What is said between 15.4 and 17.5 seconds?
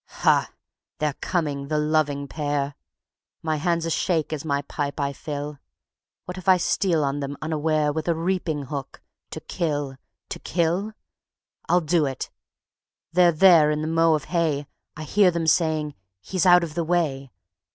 saying: "He's out of the way!"